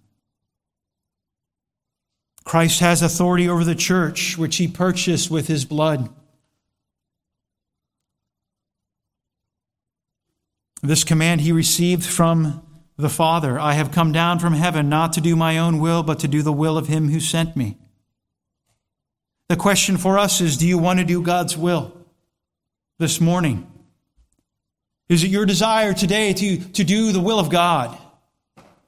[2.44, 6.10] Christ has authority over the church, which he purchased with his blood.
[10.82, 12.62] This command he received from
[12.98, 16.20] the Father I have come down from heaven not to do my own will, but
[16.20, 17.78] to do the will of him who sent me.
[19.50, 21.96] The question for us is do you want to do God's will
[23.00, 23.70] this morning?
[25.10, 27.98] Is it your desire today to, to do the will of God?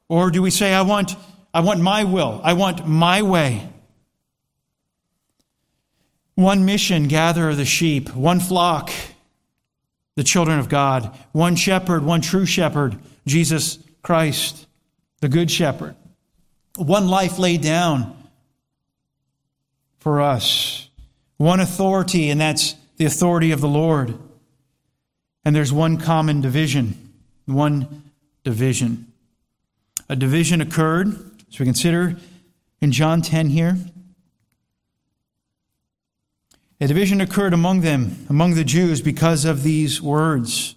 [0.09, 1.15] Or do we say, I want,
[1.55, 3.69] I want my will, I want my way?
[6.35, 8.91] One mission, gather the sheep, one flock,
[10.15, 14.67] the children of God, one shepherd, one true shepherd, Jesus Christ,
[15.21, 15.95] the Good Shepherd.
[16.75, 18.21] One life laid down
[19.99, 20.89] for us.
[21.37, 24.19] One authority, and that's the authority of the Lord.
[25.45, 27.13] And there's one common division.
[27.45, 28.11] One
[28.43, 29.09] division.
[30.09, 32.17] A division occurred, as we consider
[32.81, 33.77] in John 10 here.
[36.81, 40.75] A division occurred among them, among the Jews, because of these words.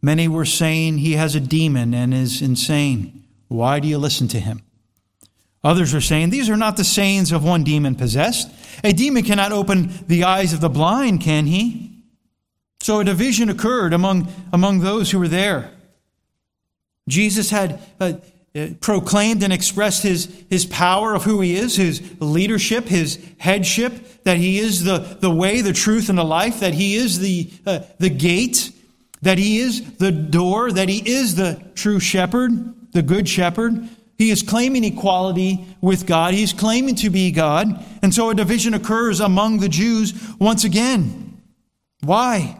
[0.00, 3.24] Many were saying he has a demon and is insane.
[3.48, 4.62] Why do you listen to him?
[5.62, 8.50] Others were saying, These are not the sayings of one demon possessed.
[8.84, 12.04] A demon cannot open the eyes of the blind, can he?
[12.80, 15.72] So a division occurred among, among those who were there.
[17.08, 18.14] Jesus had uh,
[18.80, 24.36] proclaimed and expressed his, his power of who he is, his leadership, his headship, that
[24.36, 27.80] he is the, the way, the truth, and the life, that he is the, uh,
[27.98, 28.72] the gate
[29.22, 33.88] that he is the door, that he is the true shepherd, the good shepherd.
[34.18, 36.32] He is claiming equality with God.
[36.32, 37.84] He's claiming to be God.
[38.02, 41.42] And so a division occurs among the Jews once again.
[42.02, 42.58] Why?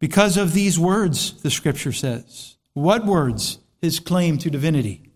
[0.00, 2.56] Because of these words, the scripture says.
[2.74, 3.58] What words?
[3.82, 5.10] His claim to divinity.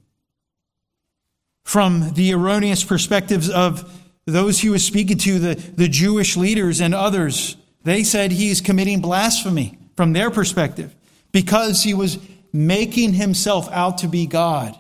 [1.64, 3.90] From the erroneous perspectives of
[4.26, 9.00] those he was speaking to, the, the Jewish leaders and others, they said he's committing
[9.00, 10.94] blasphemy from their perspective
[11.32, 12.18] because he was
[12.52, 14.76] making himself out to be God.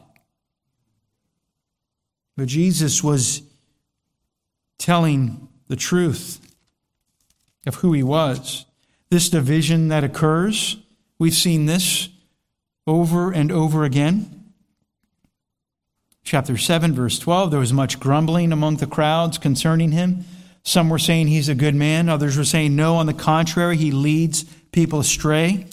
[2.36, 3.42] But Jesus was
[4.78, 6.40] telling the truth
[7.66, 8.64] of who he was.
[9.08, 10.78] this division that occurs.
[11.18, 12.08] We've seen this
[12.86, 14.52] over and over again.
[16.24, 20.24] Chapter 7, verse 12 there was much grumbling among the crowds concerning him.
[20.62, 23.92] Some were saying he's a good man, others were saying no, on the contrary, he
[23.92, 25.66] leads people astray.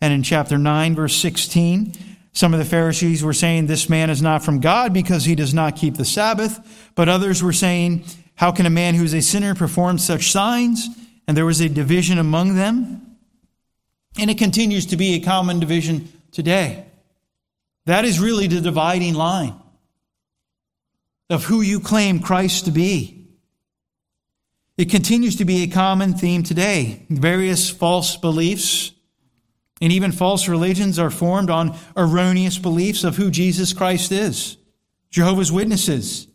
[0.00, 1.94] And in chapter 9, verse 16,
[2.32, 5.52] some of the Pharisees were saying this man is not from God because he does
[5.52, 8.04] not keep the Sabbath, but others were saying,
[8.36, 10.88] How can a man who is a sinner perform such signs?
[11.28, 13.16] And there was a division among them.
[14.18, 16.86] And it continues to be a common division today.
[17.86, 19.54] That is really the dividing line
[21.28, 23.28] of who you claim Christ to be.
[24.76, 27.04] It continues to be a common theme today.
[27.08, 28.92] Various false beliefs
[29.80, 34.56] and even false religions are formed on erroneous beliefs of who Jesus Christ is.
[35.10, 36.26] Jehovah's Witnesses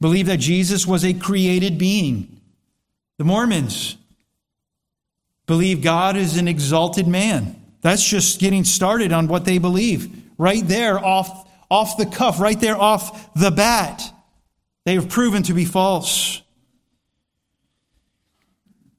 [0.00, 2.40] believe that Jesus was a created being.
[3.18, 3.96] The Mormons
[5.46, 7.59] believe God is an exalted man.
[7.82, 10.10] That's just getting started on what they believe.
[10.38, 14.02] Right there, off, off the cuff, right there, off the bat.
[14.84, 16.42] They have proven to be false.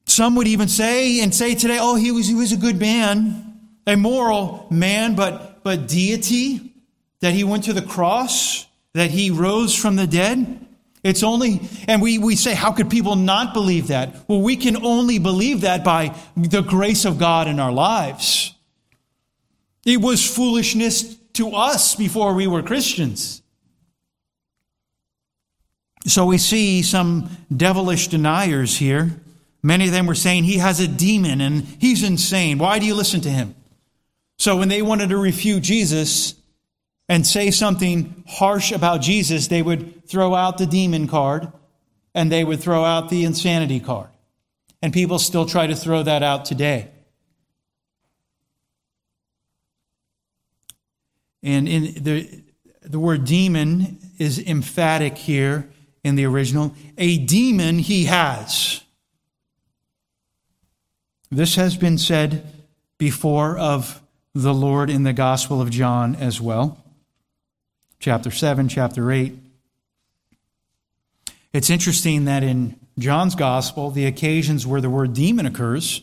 [0.06, 3.60] Some would even say and say today, oh, he was, he was a good man,
[3.86, 6.72] a moral man, but, but deity,
[7.20, 10.66] that he went to the cross, that he rose from the dead.
[11.02, 14.28] It's only, and we, we say, how could people not believe that?
[14.28, 18.54] Well, we can only believe that by the grace of God in our lives.
[19.84, 23.42] It was foolishness to us before we were Christians.
[26.06, 29.12] So we see some devilish deniers here.
[29.62, 32.58] Many of them were saying he has a demon and he's insane.
[32.58, 33.54] Why do you listen to him?
[34.38, 36.34] So when they wanted to refute Jesus,
[37.08, 41.52] and say something harsh about Jesus, they would throw out the demon card
[42.14, 44.08] and they would throw out the insanity card.
[44.80, 46.90] And people still try to throw that out today.
[51.42, 52.42] And in the,
[52.82, 55.68] the word demon is emphatic here
[56.04, 56.74] in the original.
[56.98, 58.82] A demon he has.
[61.30, 62.46] This has been said
[62.98, 64.02] before of
[64.34, 66.82] the Lord in the Gospel of John as well
[68.02, 69.32] chapter 7, chapter 8.
[71.52, 76.02] It's interesting that in John's gospel, the occasions where the word demon occurs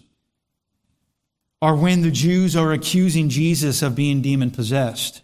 [1.62, 5.22] are when the Jews are accusing Jesus of being demon possessed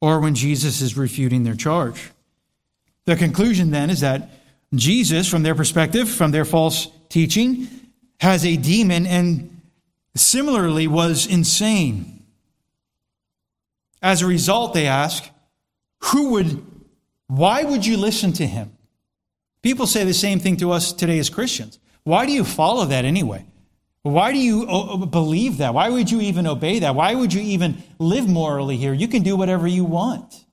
[0.00, 2.10] or when Jesus is refuting their charge.
[3.06, 4.30] The conclusion then is that
[4.74, 7.68] Jesus, from their perspective, from their false teaching,
[8.20, 9.60] has a demon and
[10.14, 12.22] similarly was insane.
[14.02, 15.28] As a result, they ask,
[16.04, 16.64] who would,
[17.26, 18.72] why would you listen to him?
[19.62, 21.78] People say the same thing to us today as Christians.
[22.04, 23.44] Why do you follow that anyway?
[24.02, 25.74] Why do you believe that?
[25.74, 26.94] Why would you even obey that?
[26.94, 28.94] Why would you even live morally here?
[28.94, 30.44] You can do whatever you want.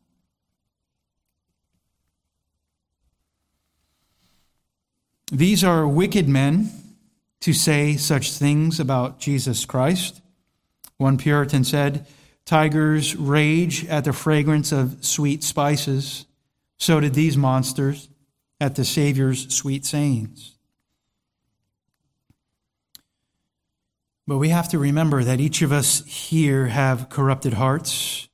[5.31, 6.71] These are wicked men
[7.41, 10.21] to say such things about Jesus Christ.
[10.97, 12.07] One Puritan said,
[12.45, 16.25] Tigers rage at the fragrance of sweet spices.
[16.77, 18.09] So did these monsters
[18.59, 20.56] at the Savior's sweet sayings.
[24.28, 28.28] But we have to remember that each of us here have corrupted hearts,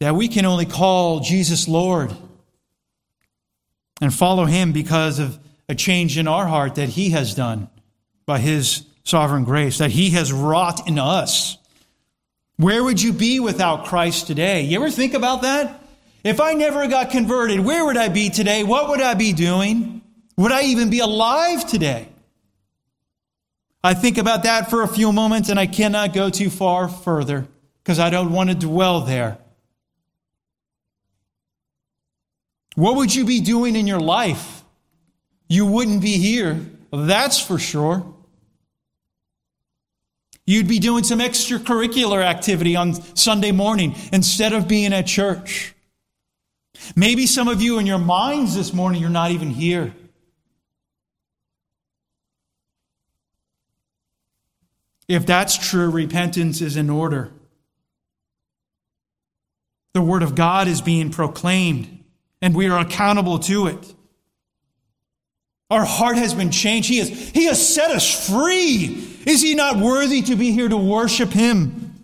[0.00, 2.12] that we can only call Jesus Lord
[4.00, 7.68] and follow him because of a change in our heart that he has done
[8.26, 11.56] by his sovereign grace, that he has wrought in us.
[12.56, 14.62] Where would you be without Christ today?
[14.62, 15.84] You ever think about that?
[16.24, 18.64] If I never got converted, where would I be today?
[18.64, 20.02] What would I be doing?
[20.36, 22.08] Would I even be alive today?
[23.88, 27.48] I think about that for a few moments and I cannot go too far further
[27.82, 29.38] because I don't want to dwell there.
[32.74, 34.62] What would you be doing in your life?
[35.48, 36.60] You wouldn't be here,
[36.92, 38.04] that's for sure.
[40.44, 45.74] You'd be doing some extracurricular activity on Sunday morning instead of being at church.
[46.94, 49.94] Maybe some of you in your minds this morning, you're not even here.
[55.08, 57.30] If that's true, repentance is in order.
[59.94, 62.04] The Word of God is being proclaimed,
[62.42, 63.94] and we are accountable to it.
[65.70, 66.88] Our heart has been changed.
[66.88, 69.06] He has, he has set us free.
[69.26, 71.94] Is He not worthy to be here to worship Him?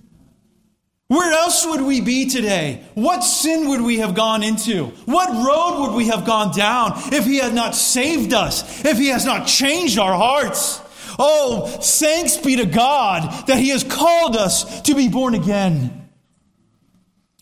[1.08, 2.84] Where else would we be today?
[2.94, 4.86] What sin would we have gone into?
[5.04, 9.08] What road would we have gone down if He had not saved us, if He
[9.08, 10.80] has not changed our hearts?
[11.18, 16.08] Oh, thanks be to God that He has called us to be born again.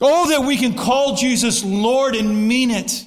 [0.01, 3.07] Oh, that we can call Jesus Lord and mean it.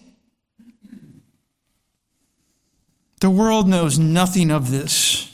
[3.19, 5.31] The world knows nothing of this.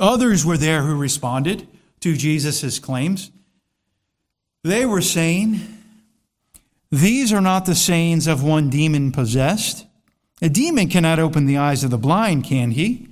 [0.00, 1.66] Others were there who responded
[2.00, 3.30] to Jesus' claims.
[4.62, 5.60] They were saying,
[6.90, 9.86] These are not the sayings of one demon possessed.
[10.42, 13.09] A demon cannot open the eyes of the blind, can he?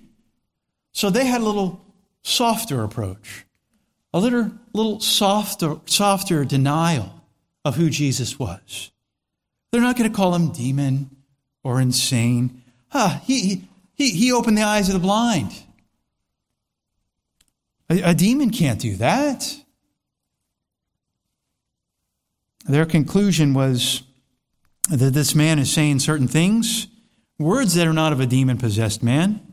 [0.99, 1.81] So they had a little
[2.23, 3.47] softer approach,
[4.13, 7.23] a little, little softer, softer denial
[7.65, 8.91] of who Jesus was.
[9.71, 11.15] They're not going to call him demon
[11.63, 12.65] or insane.
[12.93, 15.53] Ah, he, he, he opened the eyes of the blind.
[17.89, 19.57] A, a demon can't do that.
[22.67, 24.03] Their conclusion was
[24.91, 26.89] that this man is saying certain things,
[27.39, 29.48] words that are not of a demon possessed man.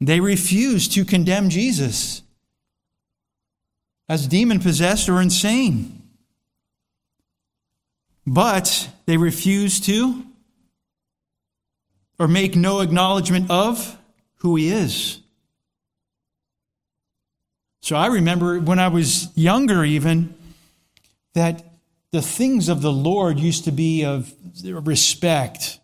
[0.00, 2.22] They refuse to condemn Jesus
[4.08, 6.02] as demon possessed or insane.
[8.26, 10.24] But they refuse to
[12.18, 13.96] or make no acknowledgement of
[14.36, 15.20] who he is.
[17.80, 20.34] So I remember when I was younger, even,
[21.34, 21.64] that
[22.10, 24.34] the things of the Lord used to be of
[24.64, 25.78] respect.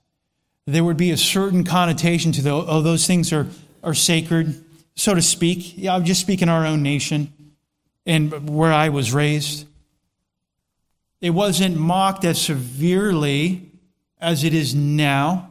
[0.66, 3.46] There would be a certain connotation to the, oh, those things are,
[3.84, 4.64] are sacred,
[4.96, 5.76] so to speak.
[5.76, 7.32] Yeah, I'm just speaking our own nation
[8.06, 9.66] and where I was raised.
[11.20, 13.70] It wasn't mocked as severely
[14.20, 15.50] as it is now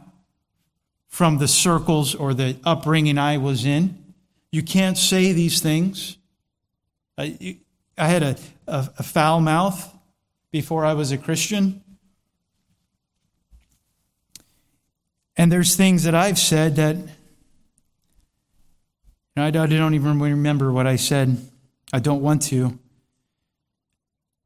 [1.07, 4.13] from the circles or the upbringing I was in.
[4.51, 6.17] You can't say these things.
[7.17, 7.57] I,
[7.97, 8.36] I had a,
[8.67, 9.91] a, a foul mouth
[10.51, 11.84] before I was a Christian.
[15.36, 16.97] And there's things that I've said that
[19.36, 21.38] I don't even remember what I said.
[21.91, 22.77] I don't want to.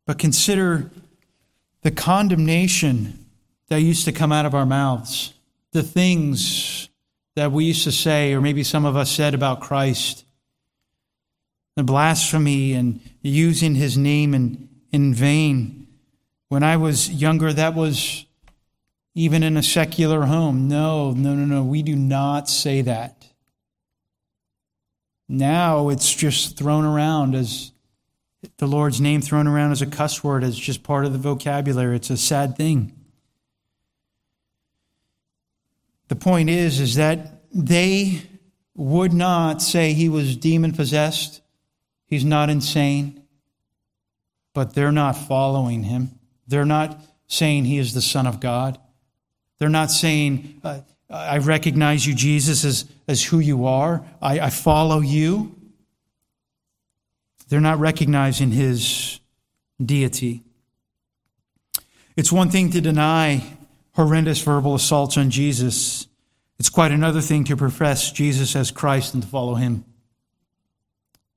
[0.05, 0.89] But consider
[1.81, 3.25] the condemnation
[3.67, 5.33] that used to come out of our mouths,
[5.73, 6.89] the things
[7.35, 10.23] that we used to say, or maybe some of us said about Christ
[11.77, 15.87] the blasphemy and using his name in, in vain.
[16.49, 18.25] When I was younger, that was
[19.13, 20.67] even in a secular home.
[20.67, 21.63] No, no, no, no.
[21.63, 23.16] We do not say that.
[25.29, 27.71] Now it's just thrown around as
[28.57, 31.95] the Lord's name thrown around as a cuss word, as just part of the vocabulary.
[31.95, 32.93] It's a sad thing.
[36.07, 38.21] The point is, is that they
[38.75, 41.41] would not say he was demon possessed.
[42.05, 43.23] He's not insane,
[44.53, 46.11] but they're not following him.
[46.47, 48.79] They're not saying he is the Son of God.
[49.59, 54.05] They're not saying, uh, I recognize you, Jesus, as, as who you are.
[54.21, 55.55] I, I follow you.
[57.47, 59.19] They're not recognizing his
[59.83, 60.43] deity.
[62.17, 63.43] It's one thing to deny
[63.93, 66.07] horrendous verbal assaults on Jesus.
[66.59, 69.85] It's quite another thing to profess Jesus as Christ and to follow him.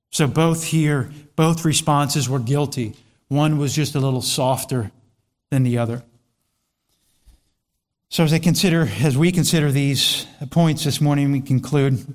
[0.09, 2.95] So both here, both responses were guilty.
[3.29, 4.91] One was just a little softer
[5.49, 6.03] than the other.
[8.11, 12.05] So as I consider, as we consider these points this morning, we conclude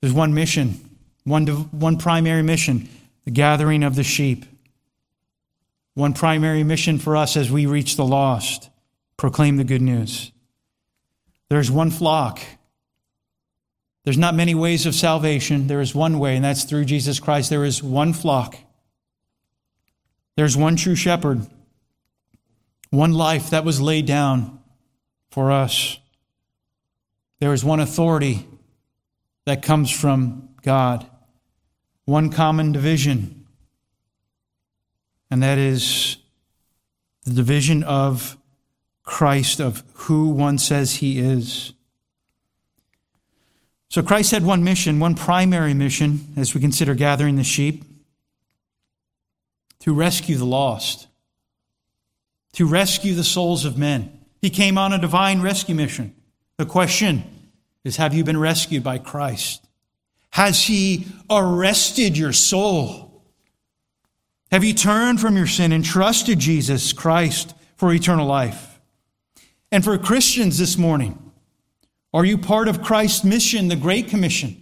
[0.00, 0.80] there's one mission,
[1.22, 2.88] one, one primary mission,
[3.24, 4.44] the gathering of the sheep.
[5.94, 8.70] One primary mission for us as we reach the lost,
[9.16, 10.32] proclaim the good news.
[11.48, 12.40] There's one flock
[14.04, 15.66] there's not many ways of salvation.
[15.66, 17.50] There is one way, and that's through Jesus Christ.
[17.50, 18.56] There is one flock.
[20.36, 21.46] There's one true shepherd,
[22.88, 24.59] one life that was laid down
[25.30, 25.98] for us.
[27.38, 28.46] There is one authority
[29.46, 31.06] that comes from God,
[32.04, 33.46] one common division,
[35.30, 36.16] and that is
[37.24, 38.36] the division of
[39.02, 41.72] Christ, of who one says he is.
[43.88, 47.84] So Christ had one mission, one primary mission, as we consider gathering the sheep
[49.80, 51.08] to rescue the lost,
[52.52, 54.19] to rescue the souls of men.
[54.40, 56.14] He came on a divine rescue mission.
[56.56, 57.24] The question
[57.84, 59.66] is Have you been rescued by Christ?
[60.30, 63.24] Has He arrested your soul?
[64.50, 68.80] Have you turned from your sin and trusted Jesus Christ for eternal life?
[69.70, 71.30] And for Christians this morning,
[72.12, 74.60] are you part of Christ's mission, the Great Commission?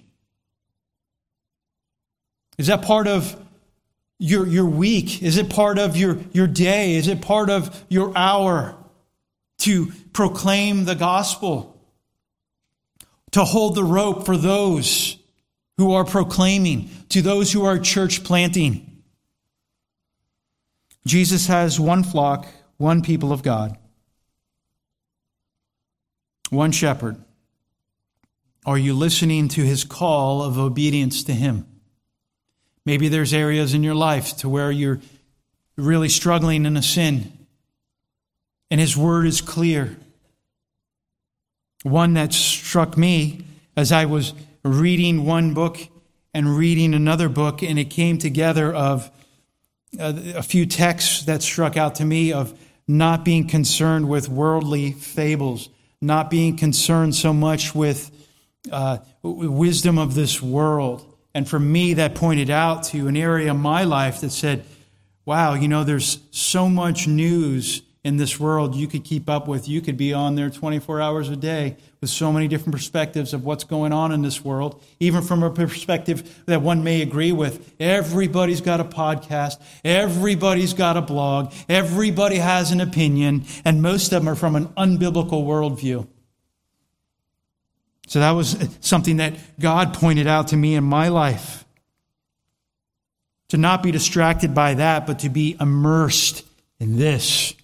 [2.59, 3.41] Is that part of
[4.19, 5.23] your, your week?
[5.23, 6.97] Is it part of your, your day?
[6.97, 8.78] Is it part of your hour
[9.59, 11.75] to proclaim the gospel?
[13.33, 15.19] To hold the rope for those
[15.77, 19.03] who are proclaiming, to those who are church planting.
[21.07, 22.47] Jesus has one flock,
[22.77, 23.79] one people of God,
[26.51, 27.23] one shepherd.
[28.67, 31.67] Are you listening to his call of obedience to him?
[32.85, 35.01] Maybe there's areas in your life to where you're
[35.77, 37.38] really struggling in a sin,
[38.71, 39.97] and his word is clear.
[41.83, 43.45] One that struck me
[43.77, 45.79] as I was reading one book
[46.35, 49.11] and reading another book, and it came together of
[49.99, 54.93] uh, a few texts that struck out to me of not being concerned with worldly
[54.93, 55.69] fables,
[56.01, 58.11] not being concerned so much with
[58.73, 61.05] uh, wisdom of this world.
[61.35, 64.65] And for me, that pointed out to an area of my life that said,
[65.25, 69.69] wow, you know, there's so much news in this world you could keep up with.
[69.69, 73.45] You could be on there 24 hours a day with so many different perspectives of
[73.45, 77.75] what's going on in this world, even from a perspective that one may agree with.
[77.81, 84.23] Everybody's got a podcast, everybody's got a blog, everybody has an opinion, and most of
[84.23, 86.07] them are from an unbiblical worldview.
[88.07, 91.65] So that was something that God pointed out to me in my life.
[93.49, 96.45] To not be distracted by that, but to be immersed
[96.81, 97.55] in this.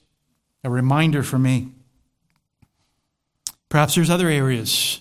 [0.65, 1.69] A reminder for me.
[3.69, 5.01] Perhaps there's other areas.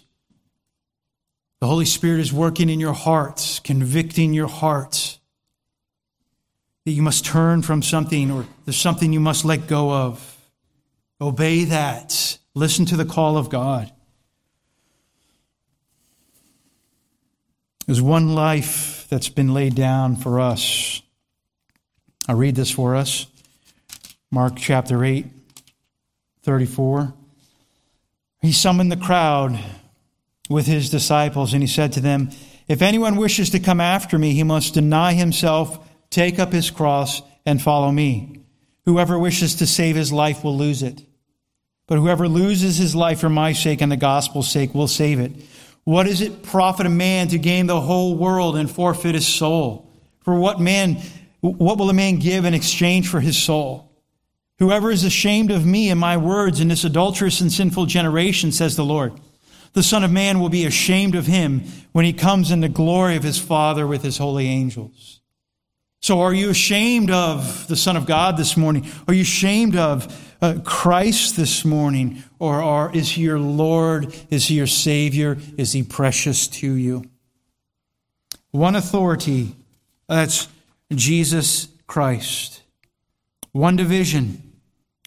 [1.61, 5.20] The Holy Spirit is working in your hearts, convicting your hearts
[6.86, 10.38] that you must turn from something or there's something you must let go of.
[11.22, 12.38] Obey that.
[12.53, 13.91] Listen to the call of God.
[17.86, 21.01] There's one life that's been laid down for us.
[22.28, 23.28] I'll read this for us.
[24.32, 25.26] Mark chapter 8,
[26.44, 27.14] 34.
[28.41, 29.60] He summoned the crowd
[30.50, 32.30] with his disciples and he said to them,
[32.68, 37.22] If anyone wishes to come after me, he must deny himself, take up his cross,
[37.46, 38.41] and follow me.
[38.86, 41.04] Whoever wishes to save his life will lose it.
[41.88, 45.32] But whoever loses his life for my sake and the gospel's sake will save it.
[45.86, 49.89] What does it profit a man to gain the whole world and forfeit his soul?
[50.22, 51.02] For what man,
[51.41, 53.93] what will a man give in exchange for his soul?
[54.64, 58.78] Whoever is ashamed of me and my words in this adulterous and sinful generation, says
[58.78, 59.11] the Lord,
[59.74, 63.18] the Son of Man will be ashamed of him when he comes in the glory
[63.18, 65.20] of his Father with his holy angels.
[66.01, 68.89] So, are you ashamed of the Son of God this morning?
[69.05, 72.24] Are you ashamed of uh, Christ this morning?
[72.39, 74.16] Or are, is he your Lord?
[74.30, 75.39] Is he your Savior?
[75.57, 77.03] Is he precious to you?
[78.51, 79.57] One authority,
[80.07, 80.47] that's
[80.89, 82.61] Jesus Christ.
[83.51, 84.43] One division,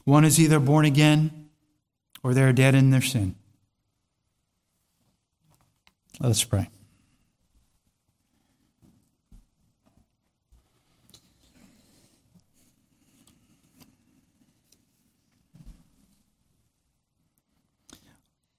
[0.07, 1.48] one is either born again
[2.22, 3.34] or they're dead in their sin.
[6.20, 6.70] Let's pray.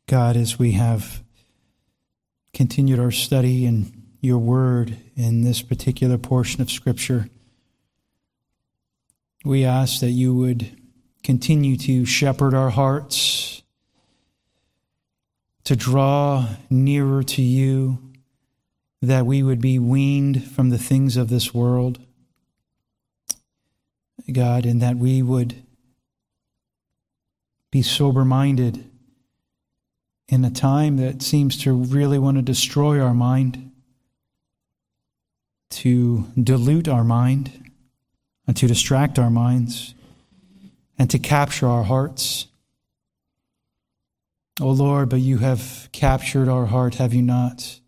[0.06, 1.24] God, as we have
[2.54, 7.30] continued our study in your word in this particular portion of Scripture,
[9.46, 10.78] we ask that you would
[11.24, 13.62] continue to shepherd our hearts,
[15.64, 18.00] to draw nearer to you,
[19.02, 22.00] that we would be weaned from the things of this world,
[24.32, 25.64] God, and that we would
[27.72, 28.90] be sober minded
[30.30, 33.72] in a time that seems to really want to destroy our mind,
[35.70, 37.72] to dilute our mind,
[38.48, 39.94] and to distract our minds
[40.98, 42.48] and to capture our hearts.
[44.60, 47.80] O oh Lord, but you have captured our heart, have you not?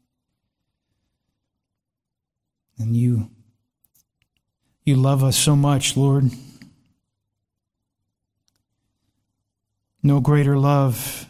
[2.77, 3.29] And you
[4.83, 6.31] you love us so much, Lord.
[10.01, 11.27] No greater love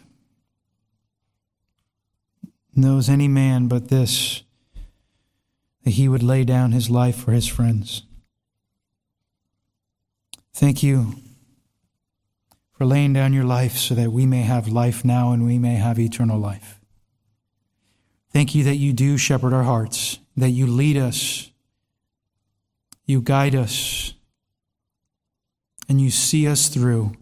[2.74, 4.42] knows any man but this
[5.82, 8.02] that he would lay down his life for his friends.
[10.54, 11.14] Thank you
[12.80, 15.74] for laying down your life so that we may have life now and we may
[15.74, 16.80] have eternal life.
[18.32, 21.50] Thank you that you do shepherd our hearts, that you lead us,
[23.04, 24.14] you guide us,
[25.90, 27.12] and you see us through,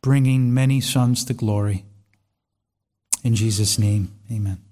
[0.00, 1.84] bringing many sons to glory.
[3.22, 4.62] In Jesus' name, amen.